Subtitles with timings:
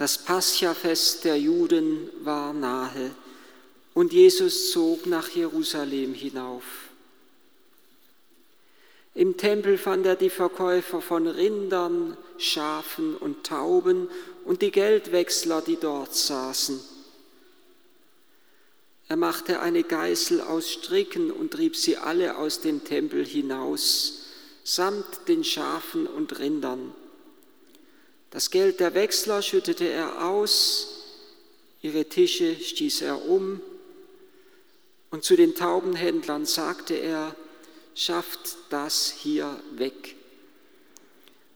[0.00, 3.10] Das Paschafest der Juden war nahe
[3.92, 6.64] und Jesus zog nach Jerusalem hinauf.
[9.14, 14.08] Im Tempel fand er die Verkäufer von Rindern, Schafen und Tauben
[14.46, 16.80] und die Geldwechsler, die dort saßen.
[19.08, 24.22] Er machte eine Geißel aus Stricken und trieb sie alle aus dem Tempel hinaus,
[24.64, 26.94] samt den Schafen und Rindern.
[28.30, 31.02] Das Geld der Wechsler schüttete er aus,
[31.82, 33.60] ihre Tische stieß er um,
[35.10, 37.34] und zu den Taubenhändlern sagte er,
[37.96, 40.14] schafft das hier weg.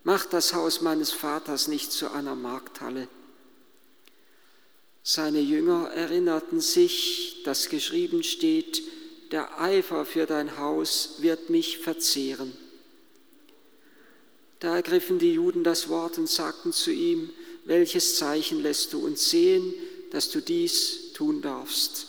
[0.02, 3.08] Macht das Haus meines Vaters nicht zu einer Markthalle.
[5.04, 8.82] Seine Jünger erinnerten sich, dass geschrieben steht,
[9.30, 12.52] der Eifer für dein Haus wird mich verzehren.
[14.64, 17.28] Da ergriffen die Juden das Wort und sagten zu ihm,
[17.66, 19.74] welches Zeichen lässt du uns sehen,
[20.10, 22.06] dass du dies tun darfst?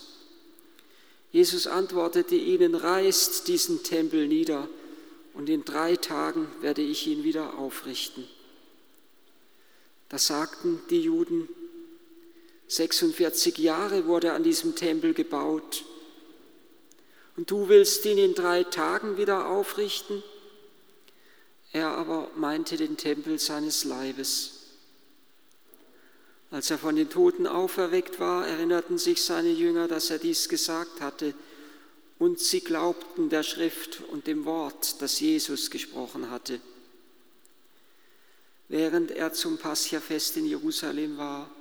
[1.33, 4.69] Jesus antwortete ihnen, reißt diesen Tempel nieder
[5.33, 8.25] und in drei Tagen werde ich ihn wieder aufrichten.
[10.07, 11.49] Da sagten die Juden,
[12.69, 15.83] 46 Jahre wurde an diesem Tempel gebaut
[17.35, 20.23] und du willst ihn in drei Tagen wieder aufrichten?
[21.75, 24.51] Er aber meinte den Tempel seines Leibes.
[26.49, 31.01] Als er von den Toten auferweckt war, erinnerten sich seine Jünger, dass er dies gesagt
[31.01, 31.33] hatte,
[32.17, 36.61] und sie glaubten der Schrift und dem Wort, das Jesus gesprochen hatte.
[38.69, 41.51] Während er zum Paschafest in Jerusalem war,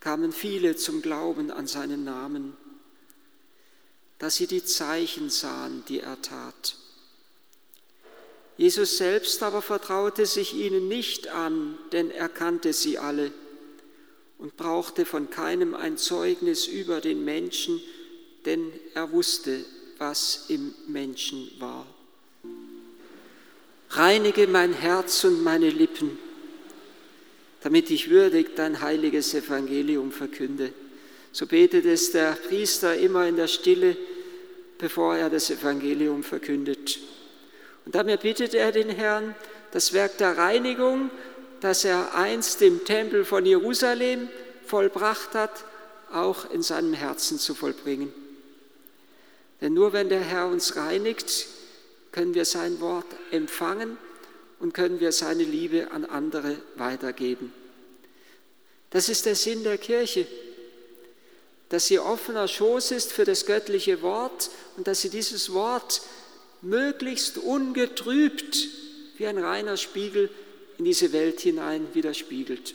[0.00, 2.56] kamen viele zum Glauben an seinen Namen,
[4.18, 6.76] dass sie die Zeichen sahen, die er tat.
[8.56, 13.30] Jesus selbst aber vertraute sich ihnen nicht an, denn er kannte sie alle
[14.38, 17.80] und brauchte von keinem ein Zeugnis über den Menschen,
[18.46, 19.64] denn er wusste,
[19.98, 21.86] was im Menschen war.
[23.90, 26.18] Reinige mein Herz und meine Lippen,
[27.62, 30.72] damit ich würdig dein heiliges Evangelium verkünde.
[31.32, 33.96] So betet es der Priester immer in der Stille,
[34.78, 36.98] bevor er das Evangelium verkündet.
[37.86, 39.34] Und damit bittet er den Herrn,
[39.70, 41.10] das Werk der Reinigung,
[41.60, 44.28] das er einst im Tempel von Jerusalem
[44.66, 45.64] vollbracht hat,
[46.12, 48.12] auch in seinem Herzen zu vollbringen.
[49.60, 51.46] Denn nur wenn der Herr uns reinigt,
[52.12, 53.96] können wir sein Wort empfangen
[54.58, 57.52] und können wir seine Liebe an andere weitergeben.
[58.90, 60.26] Das ist der Sinn der Kirche,
[61.68, 66.00] dass sie offener Schoß ist für das göttliche Wort und dass sie dieses Wort
[66.62, 68.68] möglichst ungetrübt
[69.16, 70.30] wie ein reiner Spiegel
[70.78, 72.74] in diese Welt hinein widerspiegelt.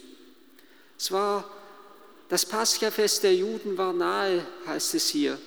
[0.98, 1.50] Es war
[2.32, 5.38] das Paschafest der Juden war nahe, heißt es hier.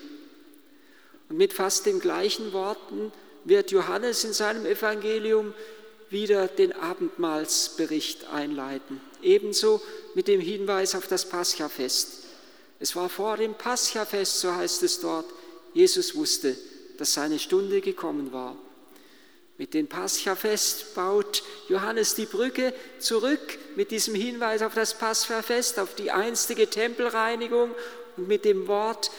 [1.30, 3.10] Und mit fast den gleichen Worten
[3.44, 5.54] wird Johannes in seinem Evangelium
[6.10, 9.00] wieder den Abendmahlsbericht einleiten.
[9.22, 9.80] Ebenso
[10.14, 12.24] mit dem Hinweis auf das Paschafest.
[12.80, 15.24] Es war vor dem Paschafest, so heißt es dort.
[15.72, 16.54] Jesus wusste,
[16.98, 18.56] dass seine Stunde gekommen war.
[19.56, 25.94] Mit dem Paschafest baut Johannes die Brücke zurück mit diesem Hinweis auf das Paschafest, auf
[25.94, 27.70] die einstige Tempelreinigung
[28.16, 29.12] und mit dem Wort,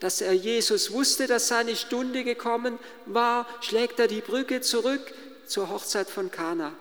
[0.00, 5.12] dass er Jesus wusste, dass seine Stunde gekommen war, schlägt er die Brücke zurück
[5.46, 6.72] zur Hochzeit von Kana.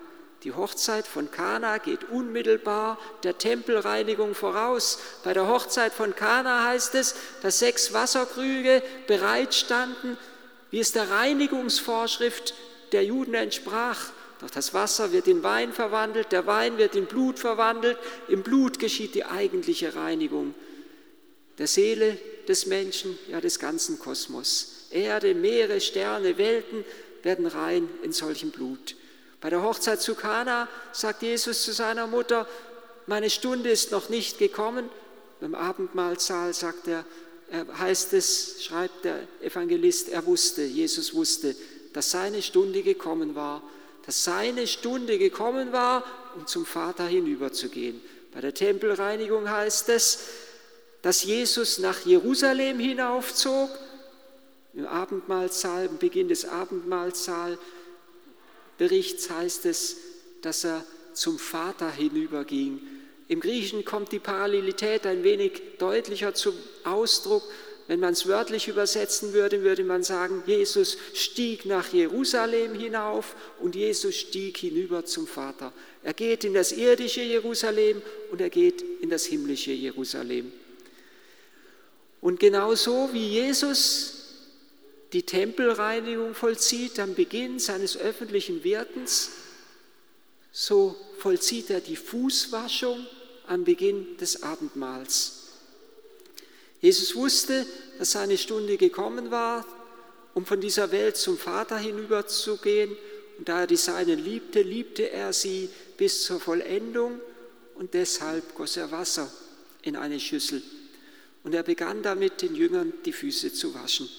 [0.45, 4.99] Die Hochzeit von Kana geht unmittelbar der Tempelreinigung voraus.
[5.23, 10.17] Bei der Hochzeit von Kana heißt es, dass sechs Wasserkrüge bereitstanden,
[10.69, 12.53] wie es der Reinigungsvorschrift
[12.91, 14.11] der Juden entsprach.
[14.39, 17.97] Doch das Wasser wird in Wein verwandelt, der Wein wird in Blut verwandelt.
[18.27, 20.53] Im Blut geschieht die eigentliche Reinigung
[21.57, 24.89] der Seele des Menschen, ja des ganzen Kosmos.
[24.91, 26.85] Erde, Meere, Sterne, Welten
[27.23, 28.95] werden rein in solchem Blut.
[29.41, 32.47] Bei der Hochzeit zu Kana sagt Jesus zu seiner Mutter,
[33.07, 34.89] meine Stunde ist noch nicht gekommen.
[35.39, 37.05] Beim Abendmahlsaal sagt er,
[37.51, 41.55] er heißt es, schreibt der Evangelist, er wusste, Jesus wusste,
[41.93, 43.61] dass seine Stunde gekommen war,
[44.05, 46.03] dass seine Stunde gekommen war,
[46.35, 48.01] um zum Vater hinüberzugehen.
[48.33, 50.19] Bei der Tempelreinigung heißt es,
[51.01, 53.69] dass Jesus nach Jerusalem hinaufzog,
[54.73, 57.57] im Abendmahlsaal, im Beginn des Abendmahlsaal
[58.77, 59.97] Berichts heißt es,
[60.41, 62.81] dass er zum Vater hinüberging.
[63.27, 67.43] Im Griechischen kommt die Parallelität ein wenig deutlicher zum Ausdruck,
[67.87, 73.75] Wenn man es wörtlich übersetzen würde, würde man sagen, Jesus stieg nach Jerusalem hinauf und
[73.75, 75.71] Jesus stieg hinüber zum Vater.
[76.01, 78.01] Er geht in das irdische Jerusalem
[78.31, 80.51] und er geht in das himmlische Jerusalem.
[82.21, 84.14] Und genauso wie Jesus
[85.15, 89.29] die Tempelreinigung vollzieht am Beginn seines öffentlichen Wirkens,
[90.51, 92.99] so vollzieht er die Fußwaschung
[93.47, 95.43] am Beginn des Abendmahls.
[96.81, 97.65] Jesus wusste,
[97.97, 99.65] dass seine Stunde gekommen war,
[100.33, 102.97] um von dieser Welt zum Vater hinüberzugehen.
[103.37, 107.21] Und da er die Seinen liebte, liebte er sie bis zur Vollendung
[107.75, 109.31] und deshalb goss er Wasser
[109.81, 110.61] in eine Schüssel.
[111.45, 114.09] Und er begann damit, den Jüngern die Füße zu waschen.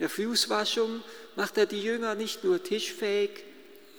[0.00, 1.02] Der Fußwaschung
[1.36, 3.30] macht er die Jünger nicht nur tischfähig,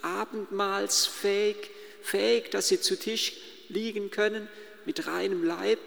[0.02, 1.56] abendmahlsfähig,
[2.02, 3.34] fähig, dass sie zu Tisch
[3.70, 4.50] liegen können
[4.86, 5.80] mit reinem Leib,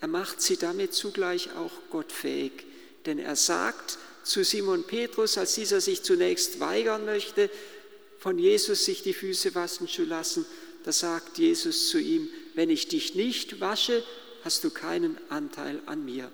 [0.00, 2.52] er macht sie damit zugleich auch gottfähig.
[3.06, 7.50] Denn er sagt zu Simon Petrus, als dieser sich zunächst weigern möchte,
[8.18, 10.46] von Jesus sich die Füße waschen zu lassen,
[10.84, 14.04] da sagt Jesus zu ihm, wenn ich dich nicht wasche,
[14.44, 16.30] hast du keinen Anteil an mir.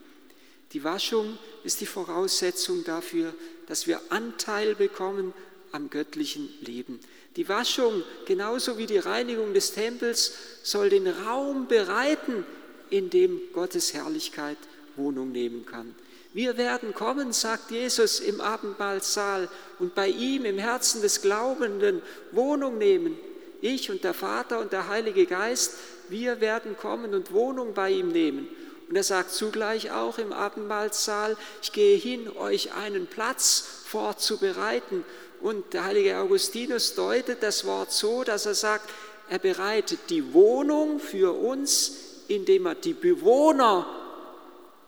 [0.74, 3.32] Die Waschung ist die Voraussetzung dafür,
[3.68, 5.32] dass wir Anteil bekommen
[5.70, 6.98] am göttlichen Leben.
[7.36, 10.34] Die Waschung, genauso wie die Reinigung des Tempels,
[10.64, 12.44] soll den Raum bereiten,
[12.90, 14.58] in dem Gottes Herrlichkeit
[14.96, 15.94] Wohnung nehmen kann.
[16.32, 19.48] Wir werden kommen, sagt Jesus im Abendmahlsaal,
[19.78, 23.16] und bei ihm im Herzen des Glaubenden Wohnung nehmen.
[23.60, 25.74] Ich und der Vater und der Heilige Geist,
[26.08, 28.48] wir werden kommen und Wohnung bei ihm nehmen.
[28.88, 35.04] Und er sagt zugleich auch im Abendmahlsaal, ich gehe hin, euch einen Platz vorzubereiten.
[35.40, 38.90] Und der heilige Augustinus deutet das Wort so, dass er sagt,
[39.28, 43.86] er bereitet die Wohnung für uns indem er die Bewohner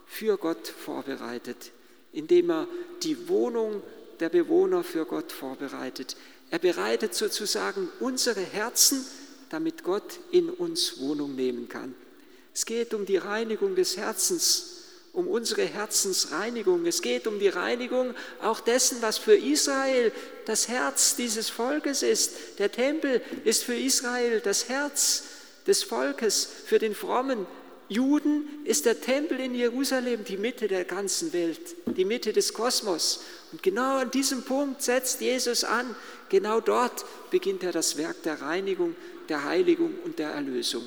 [0.07, 1.73] für Gott vorbereitet,
[2.13, 2.69] indem er
[3.03, 3.83] die Wohnung
[4.21, 6.17] der Bewohner für Gott vorbereitet.
[6.51, 9.05] Er bereitet sozusagen unsere Herzen,
[9.51, 11.95] damit Gott in uns Wohnung nehmen kann.
[12.57, 14.79] Es geht um die Reinigung des Herzens,
[15.13, 16.87] um unsere Herzensreinigung.
[16.87, 20.11] Es geht um die Reinigung auch dessen, was für Israel
[20.47, 22.59] das Herz dieses Volkes ist.
[22.59, 25.25] Der Tempel ist für Israel das Herz
[25.67, 27.47] des Volkes, für den frommen
[27.91, 33.21] Juden ist der Tempel in Jerusalem die Mitte der ganzen Welt, die Mitte des Kosmos.
[33.53, 35.95] Und genau an diesem Punkt setzt Jesus an.
[36.31, 38.97] Genau dort beginnt er das Werk der Reinigung,
[39.29, 40.85] der Heiligung und der Erlösung.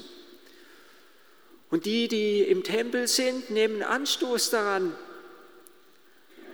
[1.70, 4.96] Und die, die im Tempel sind, nehmen Anstoß daran.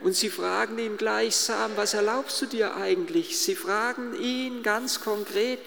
[0.04, 3.40] Und sie fragen ihn gleichsam, was erlaubst du dir eigentlich?
[3.40, 5.60] Sie fragen ihn ganz konkret,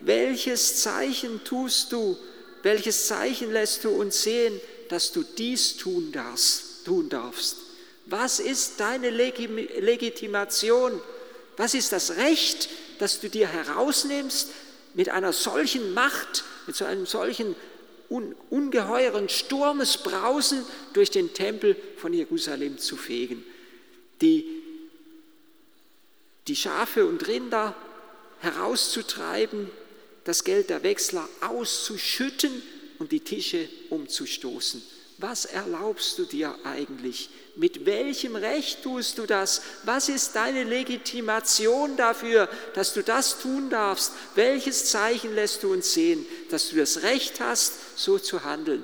[0.00, 2.16] welches Zeichen tust du,
[2.62, 6.84] welches Zeichen lässt du uns sehen, dass du dies tun darfst?
[6.84, 7.56] Tun darfst?
[8.06, 11.00] Was ist deine Legitimation?
[11.56, 12.68] Was ist das Recht,
[12.98, 14.50] das du dir herausnimmst,
[14.94, 17.54] mit einer solchen Macht, mit so einem solchen
[18.10, 23.44] ungeheuren Sturmesbrausen durch den Tempel von Jerusalem zu fegen?
[24.20, 24.44] Die,
[26.48, 27.74] die Schafe und Rinder
[28.40, 29.70] herauszutreiben,
[30.24, 32.62] das Geld der Wechsler auszuschütten
[32.98, 34.82] und die Tische umzustoßen.
[35.20, 37.28] Was erlaubst du dir eigentlich?
[37.54, 39.60] Mit welchem Recht tust du das?
[39.84, 44.14] Was ist deine Legitimation dafür, dass du das tun darfst?
[44.34, 48.82] Welches Zeichen lässt du uns sehen, dass du das Recht hast, so zu handeln?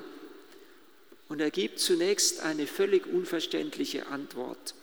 [1.31, 4.75] Und er gibt zunächst eine völlig unverständliche Antwort.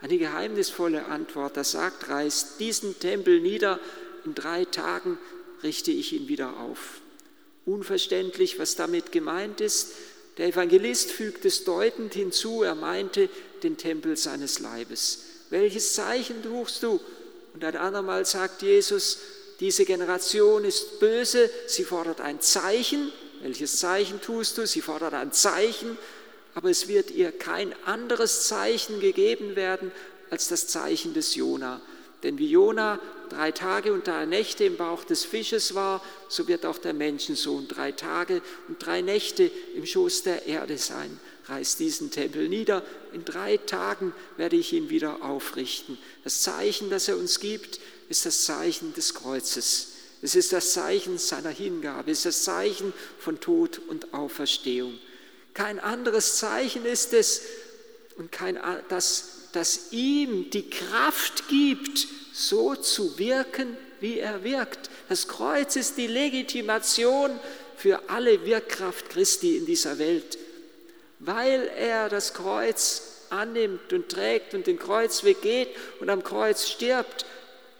[0.00, 1.58] Eine geheimnisvolle Antwort.
[1.58, 3.78] Er sagt, reißt diesen Tempel nieder,
[4.24, 5.18] in drei Tagen
[5.62, 7.02] richte ich ihn wieder auf.
[7.66, 9.92] Unverständlich, was damit gemeint ist.
[10.38, 13.28] Der Evangelist fügt es deutend hinzu, er meinte
[13.62, 15.24] den Tempel seines Leibes.
[15.50, 17.00] Welches Zeichen suchst du?
[17.54, 19.18] Und ein andermal sagt Jesus,
[19.58, 23.12] diese Generation ist böse, sie fordert ein Zeichen.
[23.42, 24.66] Welches Zeichen tust du?
[24.66, 25.98] Sie fordert ein Zeichen,
[26.54, 29.90] aber es wird ihr kein anderes Zeichen gegeben werden
[30.30, 31.80] als das Zeichen des Jona.
[32.22, 36.66] Denn wie Jona drei Tage und drei Nächte im Bauch des Fisches war, so wird
[36.66, 41.18] auch der Menschensohn drei Tage und drei Nächte im Schoß der Erde sein.
[41.46, 42.82] Reiß diesen Tempel nieder,
[43.12, 45.96] in drei Tagen werde ich ihn wieder aufrichten.
[46.24, 49.92] Das Zeichen, das er uns gibt, ist das Zeichen des Kreuzes.
[50.20, 54.98] Es ist das Zeichen seiner Hingabe, es ist das Zeichen von Tod und Auferstehung.
[55.54, 57.42] Kein anderes Zeichen ist es
[58.16, 58.58] und kein,
[58.88, 64.90] das, das ihm die Kraft gibt, so zu wirken, wie er wirkt.
[65.08, 67.38] Das Kreuz ist die Legitimation
[67.76, 70.38] für alle Wirkkraft Christi in dieser Welt.
[71.18, 75.68] Weil er das Kreuz annimmt und trägt und den Kreuzweg geht
[76.00, 77.26] und am Kreuz stirbt,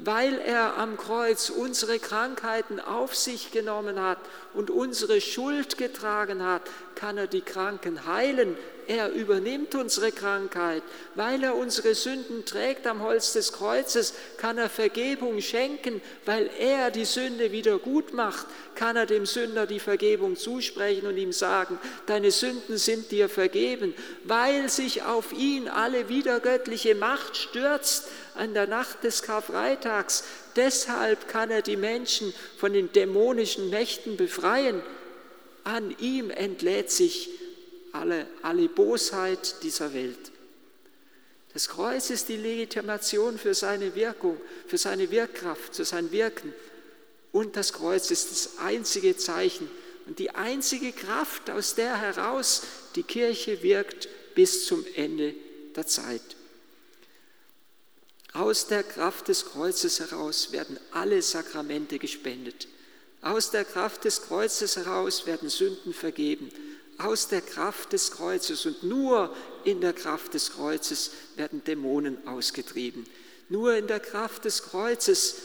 [0.01, 4.19] weil er am Kreuz unsere Krankheiten auf sich genommen hat
[4.55, 6.63] und unsere Schuld getragen hat,
[6.97, 8.57] kann er die Kranken heilen.
[8.89, 10.83] Er übernimmt unsere Krankheit.
[11.15, 16.01] Weil er unsere Sünden trägt am Holz des Kreuzes, kann er Vergebung schenken.
[16.25, 21.19] Weil er die Sünde wieder gut macht, kann er dem Sünder die Vergebung zusprechen und
[21.19, 23.95] ihm sagen, deine Sünden sind dir vergeben.
[24.25, 30.25] Weil sich auf ihn alle wiedergöttliche Macht stürzt, an der Nacht des Karfreitags.
[30.57, 34.81] Deshalb kann er die Menschen von den dämonischen Mächten befreien.
[35.65, 37.29] An ihm entlädt sich
[37.93, 40.33] alle, alle Bosheit dieser Welt.
[41.53, 46.53] Das Kreuz ist die Legitimation für seine Wirkung, für seine Wirkkraft, für sein Wirken.
[47.33, 49.69] Und das Kreuz ist das einzige Zeichen
[50.07, 52.63] und die einzige Kraft, aus der heraus
[52.95, 55.35] die Kirche wirkt bis zum Ende
[55.77, 56.23] der Zeit.
[58.33, 62.69] Aus der Kraft des Kreuzes heraus werden alle Sakramente gespendet.
[63.21, 66.51] Aus der Kraft des Kreuzes heraus werden Sünden vergeben.
[66.99, 73.07] Aus der Kraft des Kreuzes und nur in der Kraft des Kreuzes werden Dämonen ausgetrieben.
[73.49, 75.37] Nur in der Kraft des Kreuzes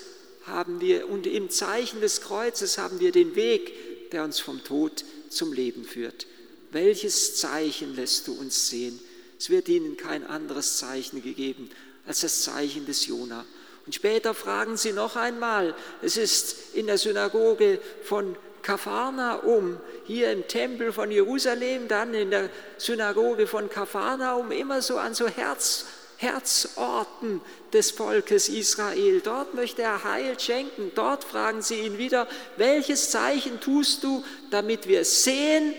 [0.46, 5.06] haben wir und im Zeichen des Kreuzes haben wir den Weg, der uns vom Tod
[5.30, 6.28] zum Leben führt.
[6.72, 9.00] Welches Zeichen lässt du uns sehen?
[9.40, 11.70] Es wird ihnen kein anderes Zeichen gegeben
[12.06, 13.46] als das Zeichen des Jona.
[13.86, 20.48] Und später fragen sie noch einmal, es ist in der Synagoge von Kapharnaum, hier im
[20.48, 25.86] Tempel von Jerusalem, dann in der Synagoge von Kapharnaum, immer so an so Herz,
[26.18, 27.42] Herzorten
[27.74, 29.22] des Volkes Israel.
[29.22, 30.92] Dort möchte er Heil schenken.
[30.96, 32.28] Dort fragen sie ihn wieder,
[32.58, 35.74] welches Zeichen tust du, damit wir sehen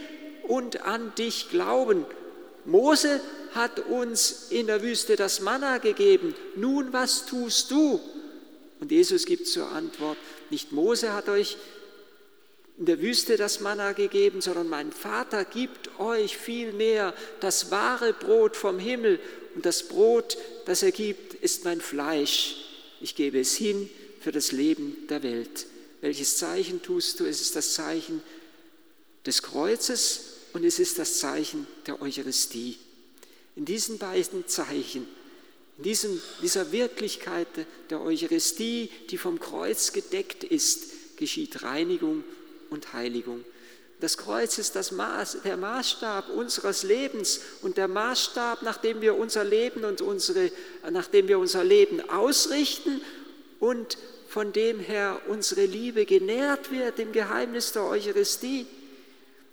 [0.46, 2.04] und an dich glauben?
[2.66, 3.20] Mose
[3.54, 6.34] hat uns in der Wüste das Manna gegeben.
[6.56, 8.00] Nun, was tust du?
[8.80, 10.18] Und Jesus gibt zur Antwort,
[10.50, 11.56] nicht Mose hat euch
[12.76, 18.56] in der Wüste das Manna gegeben, sondern mein Vater gibt euch vielmehr das wahre Brot
[18.56, 19.20] vom Himmel.
[19.54, 22.56] Und das Brot, das er gibt, ist mein Fleisch.
[23.00, 23.88] Ich gebe es hin
[24.20, 25.66] für das Leben der Welt.
[26.00, 27.24] Welches Zeichen tust du?
[27.26, 28.20] Es ist das Zeichen
[29.24, 30.20] des Kreuzes
[30.52, 32.76] und es ist das Zeichen der Eucharistie.
[33.54, 35.06] In diesen beiden Zeichen,
[35.78, 37.48] in diesem, dieser Wirklichkeit
[37.90, 42.24] der Eucharistie, die vom Kreuz gedeckt ist, geschieht Reinigung
[42.70, 43.44] und Heiligung.
[44.00, 49.16] Das Kreuz ist das Maß, der Maßstab unseres Lebens und der Maßstab, nach dem wir
[49.16, 50.50] unser Leben und unsere,
[50.90, 53.00] nachdem wir unser Leben ausrichten
[53.60, 53.96] und
[54.28, 58.66] von dem her unsere Liebe genährt wird im Geheimnis der Eucharistie.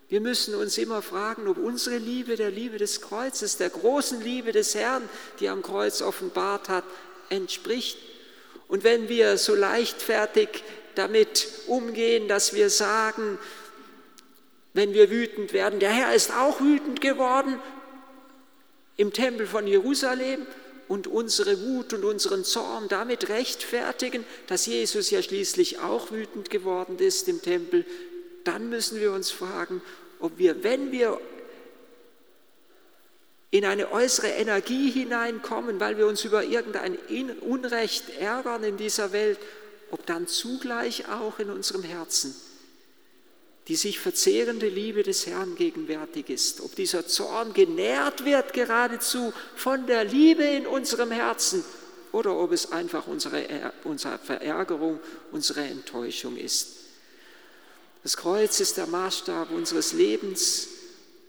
[0.09, 4.51] Wir müssen uns immer fragen, ob unsere Liebe der Liebe des Kreuzes, der großen Liebe
[4.51, 5.07] des Herrn,
[5.39, 6.83] die am Kreuz offenbart hat,
[7.29, 7.97] entspricht.
[8.67, 10.63] Und wenn wir so leichtfertig
[10.95, 13.37] damit umgehen, dass wir sagen,
[14.73, 17.59] wenn wir wütend werden, der Herr ist auch wütend geworden
[18.97, 20.45] im Tempel von Jerusalem
[20.87, 26.97] und unsere Wut und unseren Zorn damit rechtfertigen, dass Jesus ja schließlich auch wütend geworden
[26.99, 27.85] ist im Tempel,
[28.43, 29.81] dann müssen wir uns fragen,
[30.19, 31.19] ob wir, wenn wir
[33.51, 36.97] in eine äußere Energie hineinkommen, weil wir uns über irgendein
[37.41, 39.39] Unrecht ärgern in dieser Welt,
[39.91, 42.35] ob dann zugleich auch in unserem Herzen
[43.67, 49.85] die sich verzehrende Liebe des Herrn gegenwärtig ist, ob dieser Zorn genährt wird geradezu von
[49.85, 51.63] der Liebe in unserem Herzen
[52.11, 54.99] oder ob es einfach unsere, unsere Verärgerung,
[55.31, 56.79] unsere Enttäuschung ist.
[58.03, 60.67] Das Kreuz ist der Maßstab unseres Lebens,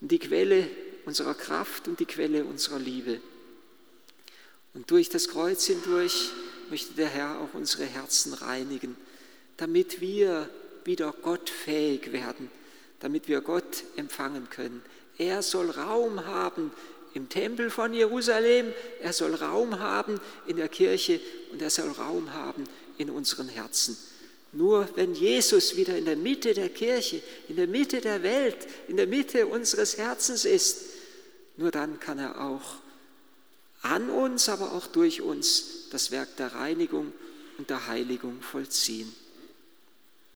[0.01, 0.69] die Quelle
[1.05, 3.21] unserer Kraft und die Quelle unserer Liebe.
[4.75, 6.31] Und durch das Kreuz hindurch
[6.73, 8.97] möchte der Herr auch unsere Herzen reinigen,
[9.59, 10.49] damit wir
[10.87, 12.51] wieder gottfähig werden,
[13.01, 14.81] damit wir Gott empfangen können.
[15.19, 16.73] Er soll Raum haben
[17.13, 21.21] im Tempel von Jerusalem, er soll Raum haben in der Kirche
[21.53, 22.65] und er soll Raum haben
[22.97, 23.99] in unseren Herzen.
[24.53, 28.97] Nur wenn Jesus wieder in der Mitte der Kirche, in der Mitte der Welt, in
[28.97, 30.87] der Mitte unseres Herzens ist,
[31.59, 32.77] nur dann kann er auch
[33.83, 37.13] an uns, aber auch durch uns das Werk der Reinigung
[37.59, 39.13] und der Heiligung vollziehen.